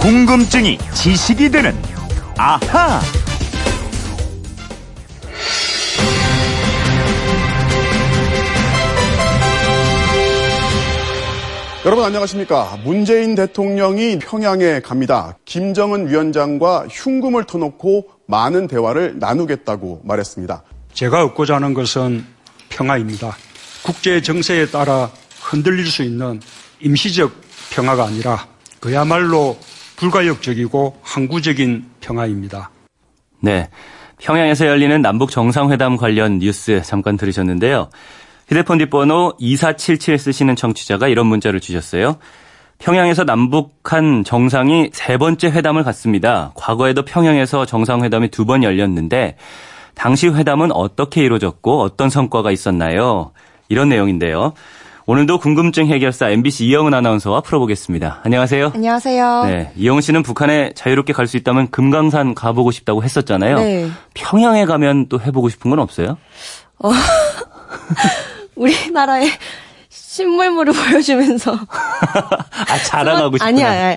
[0.00, 1.76] 궁금증이 지식이 되는
[2.38, 3.02] 아하.
[11.84, 12.78] 여러분 안녕하십니까.
[12.82, 15.36] 문재인 대통령이 평양에 갑니다.
[15.44, 20.62] 김정은 위원장과 흉금을 터놓고 많은 대화를 나누겠다고 말했습니다.
[20.94, 22.24] 제가 얻고자 하는 것은
[22.70, 23.36] 평화입니다.
[23.82, 25.10] 국제 정세에 따라
[25.42, 26.40] 흔들릴 수 있는
[26.80, 27.32] 임시적
[27.70, 28.46] 평화가 아니라
[28.80, 29.58] 그야말로
[30.00, 32.70] 불가역적이고 항구적인 평화입니다.
[33.40, 33.68] 네.
[34.18, 37.90] 평양에서 열리는 남북 정상회담 관련 뉴스 잠깐 들으셨는데요.
[38.48, 42.16] 휴대폰 뒷번호 2477 쓰시는 청취자가 이런 문자를 주셨어요.
[42.78, 46.52] 평양에서 남북한 정상이 세 번째 회담을 갖습니다.
[46.54, 49.36] 과거에도 평양에서 정상회담이 두 번 열렸는데
[49.94, 53.32] 당시 회담은 어떻게 이루어졌고 어떤 성과가 있었나요?
[53.68, 54.54] 이런 내용인데요.
[55.10, 58.20] 오늘도 궁금증 해결사 MBC 이영은 아나운서와 풀어보겠습니다.
[58.22, 58.70] 안녕하세요.
[58.76, 59.44] 안녕하세요.
[59.44, 63.56] 네, 이영은 씨는 북한에 자유롭게 갈 수 있다면 금강산 가보고 싶다고 했었잖아요.
[63.56, 63.90] 네.
[64.14, 66.16] 평양에 가면 또 해보고 싶은 건 없어요?
[66.78, 66.92] 어,
[68.54, 69.30] 우리나라의
[69.88, 71.58] 신물물을 보여주면서.
[71.58, 73.48] 아, 자랑하고 싶구나.
[73.48, 73.96] 아니야, 아니야.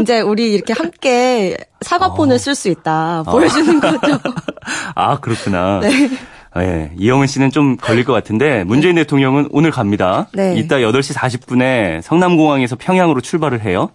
[0.00, 2.38] 이제 우리 이렇게 함께 사과폰을 어.
[2.38, 3.22] 쓸수 있다.
[3.26, 3.80] 보여주는 어.
[3.80, 4.18] 거죠.
[4.96, 5.80] 아, 그렇구나.
[5.80, 6.08] 네.
[6.56, 10.28] 네, 이영은 씨는 좀 걸릴 것 같은데 문재인 대통령은 오늘 갑니다.
[10.32, 10.54] 네.
[10.56, 13.90] 이따 8시 40분에 성남공항에서 평양으로 출발을 해요.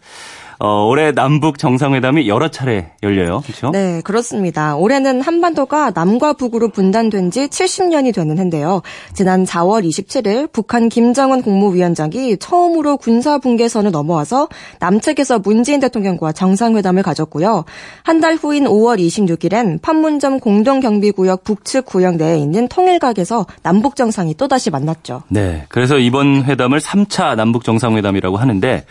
[0.61, 3.41] 어, 올해 남북 정상회담이 여러 차례 열려요.
[3.45, 3.71] 그렇죠?
[3.71, 4.75] 네, 그렇습니다.
[4.75, 8.81] 올해는 한반도가 남과 북으로 분단된 지 70년이 되는 해인데요.
[9.13, 17.63] 지난 4월 27일 북한 김정은 국무위원장이 처음으로 군사 분계선을 넘어와서 남측에서 문재인 대통령과 정상회담을 가졌고요.
[18.03, 24.69] 한 달 후인 5월 26일엔 판문점 공동경비구역 북측 구역 내에 있는 통일각에서 남북 정상이 또다시
[24.71, 25.23] 만났죠.
[25.29, 28.83] 네, 그래서 이번 회담을 3차 남북 정상회담이라고 하는데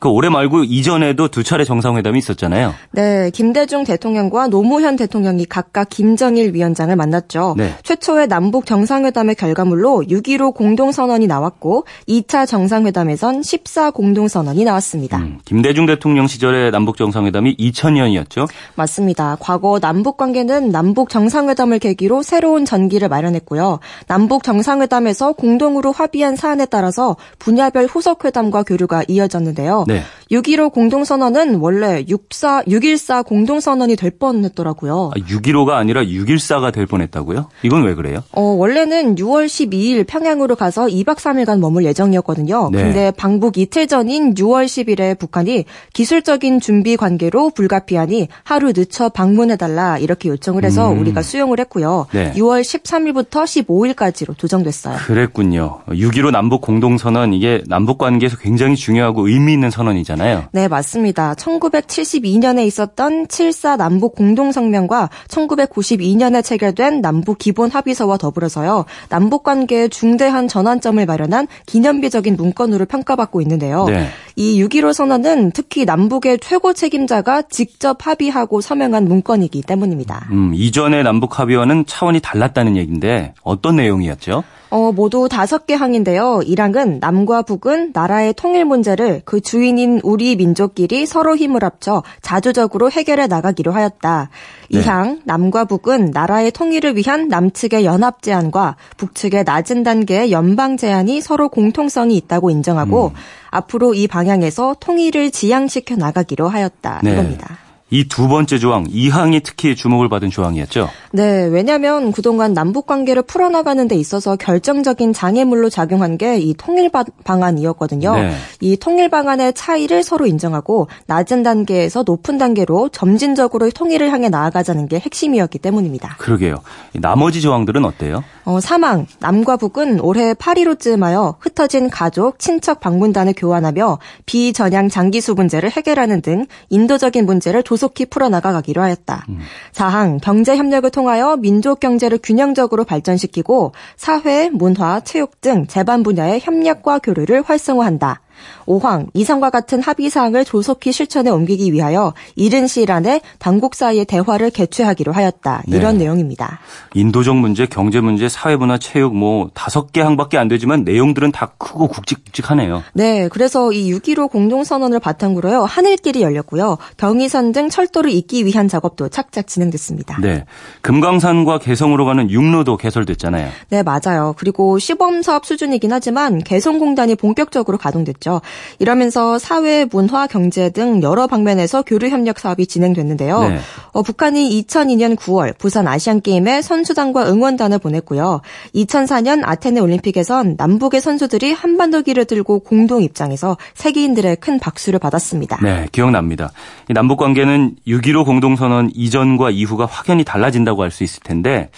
[0.00, 2.74] 그 올해 말고 이전에도 두 차례 정상회담이 있었잖아요.
[2.92, 7.54] 네, 김대중 대통령과 노무현 대통령이 각각 김정일 위원장을 만났죠.
[7.58, 7.74] 네.
[7.82, 15.18] 최초의 남북 정상회담의 결과물로 6.15 공동선언이 나왔고 2차 정상회담에선 14 공동선언이 나왔습니다.
[15.18, 18.48] 음, 김대중 대통령 시절의 남북 정상회담이 2000년이었죠?
[18.76, 19.36] 맞습니다.
[19.38, 23.80] 과거 남북 관계는 남북 정상회담을 계기로 새로운 전기를 마련했고요.
[24.06, 29.84] 남북 정상회담에서 공동으로 합의한 사안에 따라서 분야별 후속 회담과 교류가 이어졌는데요.
[29.90, 30.02] 네.
[30.30, 35.10] 6.15 공동선언은 원래 64, 6.14 공동선언이 될 뻔했더라고요.
[35.12, 37.48] 아, 6.15가 아니라 6.14가 될 뻔했다고요?
[37.64, 38.22] 이건 왜 그래요?
[38.30, 42.70] 어, 원래는 6월 12일 평양으로 가서 2박 3일간 머물 예정이었거든요.
[42.72, 42.82] 네.
[42.82, 50.28] 근데 방북 이틀 전인 6월 10일에 북한이 기술적인 준비 관계로 불가피하니 하루 늦춰 방문해달라 이렇게
[50.28, 51.00] 요청을 해서 음.
[51.00, 52.06] 우리가 수용을 했고요.
[52.12, 52.32] 네.
[52.36, 54.96] 6월 13일부터 15일까지로 조정됐어요.
[54.98, 55.80] 그랬군요.
[55.88, 60.44] 6.15 남북 공동선언 이게 남북 관계에서 굉장히 중요하고 의미 있는 선 언이잖아요.
[60.52, 61.34] 네, 맞습니다.
[61.34, 68.84] 1972년에 있었던 7사 남북 공동성명과 1992년에 체결된 남북 기본 합의서와 더불어서요.
[69.08, 73.84] 남북 관계에 중대한 전환점을 마련한 기념비적인 문건으로 평가받고 있는데요.
[73.86, 74.08] 네.
[74.36, 80.28] 이 6.15 선언은 특히 남북의 최고 책임자가 직접 합의하고 서명한 문건이기 때문입니다.
[80.30, 84.44] 음, 이전의 남북 합의와는 차원이 달랐다는 얘기인데 어떤 내용이었죠?
[84.70, 86.40] 어, 모두 다섯 개 항인데요.
[86.44, 93.26] 1항은 남과 북은 나라의 통일 문제를 그 주인인 우리 민족끼리 서로 힘을 합쳐 자주적으로 해결해
[93.26, 94.30] 나가기로 하였다.
[94.70, 94.80] 네.
[94.80, 101.48] 2항 남과 북은 나라의 통일을 위한 남측의 연합 제안과 북측의 낮은 단계의 연방 제안이 서로
[101.48, 103.39] 공통성이 있다고 인정하고 음.
[103.50, 107.00] 앞으로 이 방향에서 통일을 지향시켜 나가기로 하였다.
[107.02, 107.12] 네.
[107.12, 107.58] 이겁니다.
[107.92, 110.88] 이두 번째 조항, 이항이 특히 주목을 받은 조항이었죠.
[111.10, 116.92] 네, 왜냐하면 그동안 남북 관계를 풀어나가는 데 있어서 결정적인 장애물로 작용한 게 이 통일
[117.24, 118.14] 방안이었거든요.
[118.14, 118.36] 네.
[118.60, 125.00] 이 통일 방안의 차이를 서로 인정하고 낮은 단계에서 높은 단계로 점진적으로 통일을 향해 나아가자는 게
[125.00, 126.14] 핵심이었기 때문입니다.
[126.18, 126.62] 그러게요.
[126.94, 128.22] 나머지 조항들은 어때요?
[128.50, 136.22] 어, 사망, 남과 북은 올해 8.15쯤하여 흩어진 가족, 친척 방문단을 교환하며 비전향 장기수 문제를 해결하는
[136.22, 139.24] 등 인도적인 문제를 조 조속히 풀어나가기로 하였다.
[139.30, 139.38] 음.
[139.72, 146.98] 4항 경제 협력을 통하여 민족 경제를 균형적으로 발전시키고 사회, 문화, 체육 등 재반 분야의 협력과
[146.98, 148.20] 교류를 활성화한다.
[148.66, 154.50] 5항 이상과 같은 합의 사항을 조속히 실천에 옮기기 위하여 이른 시일 안에 당국 사이의 대화를
[154.50, 155.62] 개최하기로 하였다.
[155.66, 156.04] 이런 네.
[156.04, 156.60] 내용입니다.
[156.94, 161.52] 인도적 문제, 경제 문제, 사회 문화, 체육 뭐 다섯 개 항밖에 안 되지만 내용들은 다
[161.58, 162.82] 크고 굵직굵직하네요.
[162.92, 165.64] 네, 그래서 이 6.15 공동선언을 바탕으로요.
[165.64, 166.78] 하늘길이 열렸고요.
[166.96, 170.18] 경의선 등 철도를 잇기 위한 작업도 착착 진행됐습니다.
[170.20, 170.44] 네.
[170.82, 173.50] 금강산과 개성으로 가는 육로도 개설됐잖아요.
[173.70, 174.34] 네, 맞아요.
[174.38, 178.29] 그리고 시범 사업 수준이긴 하지만 개성공단이 본격적으로 가동됐죠.
[178.30, 178.40] 거죠.
[178.78, 183.48] 이러면서 사회, 문화, 경제 등 여러 방면에서 교류 협력 사업이 진행됐는데요.
[183.48, 183.58] 네.
[183.92, 188.40] 어, 북한이 2002년 9월 부산 아시안 게임에 선수단과 응원단을 보냈고요.
[188.74, 195.58] 2004년 아테네 올림픽에선 남북의 선수들이 한반도기를 들고 공동 입장해서 세계인들의 큰 박수를 받았습니다.
[195.62, 196.50] 네, 기억납니다.
[196.88, 201.70] 남북 관계는 6.15 공동선언 이전과 이후가 확연히 달라진다고 할 수 있을 텐데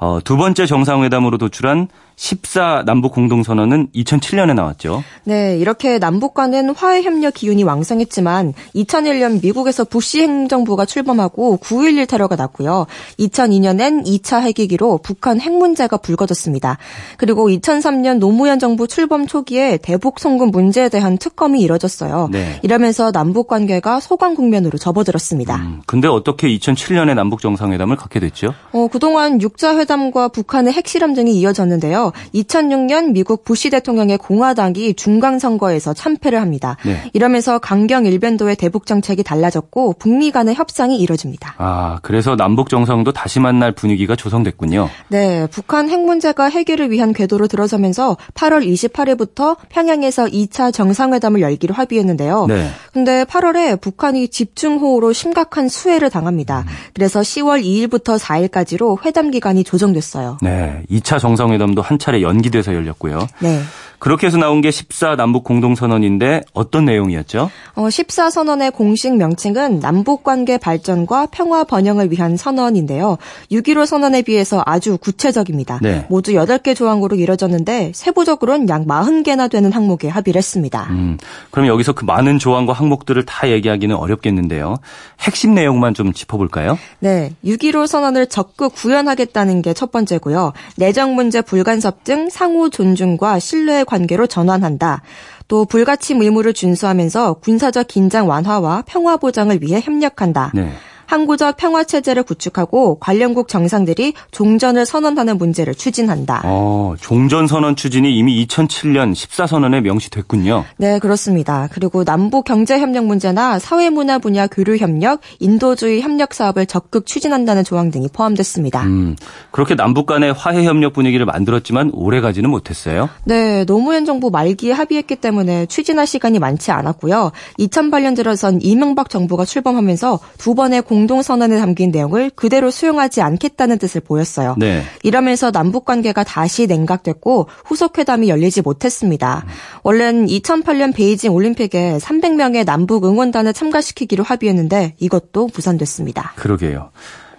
[0.00, 1.88] 어, 두 번째 정상회담으로 도출한
[2.20, 5.02] 14 남북 공동선언은 2007년에 나왔죠.
[5.24, 12.36] 네, 이렇게 남북 간은 화해 협력 기운이 왕성했지만 2001년 미국에서 부시 행정부가 출범하고 9.11 테러가
[12.36, 12.86] 났고요.
[13.18, 16.76] 2002년엔 2차 핵위기로 북한 핵 문제가 불거졌습니다.
[17.16, 22.28] 그리고 2003년 노무현 정부 출범 초기에 대북 송금 문제에 대한 특검이 이뤄졌어요.
[22.30, 22.60] 네.
[22.62, 25.56] 이러면서 남북 관계가 소강 국면으로 접어들었습니다.
[25.56, 28.52] 음, 근데 어떻게 2007년에 남북 정상회담을 갖게 됐죠?
[28.72, 32.12] 어, 그동안 육자 회담 과 북한의 핵실험 등이 이어졌는데요.
[32.32, 36.76] 2006년 미국 부시 대통령의 공화당이 중간 선거에서 참패를 합니다.
[36.84, 37.10] 네.
[37.12, 41.56] 이러면서 강경 일변도의 대북 정책이 달라졌고 북미 간의 협상이 이뤄집니다.
[41.58, 44.88] 아, 그래서 남북 정상도 다시 만날 분위기가 조성됐군요.
[45.08, 52.46] 네, 북한 핵 문제가 해결을 위한 궤도로 들어서면서 8월 28일부터 평양에서 2차 정상회담을 열기로 합의했는데요.
[52.46, 52.70] 네.
[52.92, 56.60] 근데 8월에 북한이 집중호우로 심각한 수해를 당합니다.
[56.60, 56.72] 음.
[56.94, 60.38] 그래서 10월 2일부터 4일까지로 회담 기간이 조정 됐어요.
[60.42, 63.26] 네, 2차 정상회담도 한 차례 연기돼서 열렸고요.
[63.40, 63.60] 네.
[64.00, 67.50] 그렇게 해서 나온 게 14 남북 공동선언인데 어떤 내용이었죠?
[67.74, 73.18] 어, 14 선언의 공식 명칭은 남북 관계 발전과 평화 번영을 위한 선언인데요.
[73.50, 75.80] 6.15 선언에 비해서 아주 구체적입니다.
[75.82, 76.06] 네.
[76.08, 80.86] 모두 8개 조항으로 이뤄졌는데 세부적으로는 약 40개나 되는 항목에 합의를 했습니다.
[80.90, 81.18] 음,
[81.50, 84.76] 그럼 여기서 그 많은 조항과 항목들을 다 얘기하기는 어렵겠는데요.
[85.20, 86.78] 핵심 내용만 좀 짚어볼까요?
[87.00, 87.32] 네.
[87.44, 90.52] 6.15 선언을 적극 구현하겠다는 게 첫 번째고요.
[90.76, 95.02] 내정 문제 불간섭 등 상호 존중과 신뢰의 관계로 전환한다.
[95.48, 100.52] 또 불가침 의무를 준수하면서 군사적 긴장 완화와 평화 보장을 위해 협력한다.
[100.54, 100.72] 네.
[101.10, 106.42] 항구적 평화 체제를 구축하고 관련국 정상들이 종전을 선언하는 문제를 추진한다.
[106.44, 110.64] 어, 종전 선언 추진이 이미 2007년 14선언에 명시됐군요.
[110.76, 111.68] 네, 그렇습니다.
[111.72, 117.64] 그리고 남북 경제 협력 문제나 사회 문화 분야 교류 협력, 인도주의 협력 사업을 적극 추진한다는
[117.64, 118.84] 조항 등이 포함됐습니다.
[118.84, 119.16] 음,
[119.50, 123.08] 그렇게 남북 간의 화해 협력 분위기를 만들었지만 오래 가지는 못했어요.
[123.24, 127.32] 네, 노무현 정부 말기에 합의했기 때문에 추진할 시간이 많지 않았고요.
[127.58, 134.02] 2008년 들어선 이명박 정부가 출범하면서 두 번의 공 공동선언에 담긴 내용을 그대로 수용하지 않겠다는 뜻을
[134.02, 134.54] 보였어요.
[134.58, 134.82] 네.
[135.02, 139.46] 이러면서 남북 관계가 다시 냉각됐고 후속 회담이 열리지 못했습니다.
[139.82, 146.34] 원래는 2008년 베이징 올림픽에 300명의 남북 응원단을 참가시키기로 합의했는데 이것도 무산됐습니다.
[146.36, 146.90] 그러게요.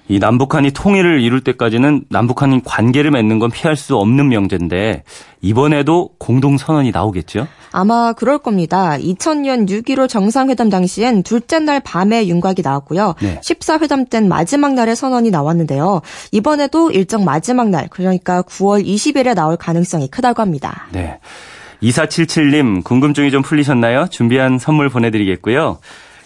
[0.08, 5.04] 이 남북한이 통일을 이룰 때까지는 남북한 관계를 맺는 건 피할 수 없는 명제인데
[5.42, 7.48] 이번에도 공동 선언이 나오겠죠?
[7.72, 8.98] 아마 그럴 겁니다.
[8.98, 13.16] 2000년 6.15 정상회담 당시엔 둘째 날 밤에 윤곽이 나왔고요.
[13.22, 13.40] 네.
[13.40, 16.02] 14회담 땐 마지막 날에 선언이 나왔는데요.
[16.32, 20.88] 이번에도 일정 마지막 날, 그러니까 9월 20일에 나올 가능성이 크다고 합니다.
[20.92, 21.20] 네.
[21.82, 24.08] 2477님, 궁금증이 좀 풀리셨나요?
[24.10, 25.80] 준비한 선물 보내드리겠고요.